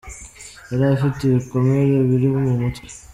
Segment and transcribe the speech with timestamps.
[0.69, 2.87] Yari afite ibikomere bibiri mu mutwe.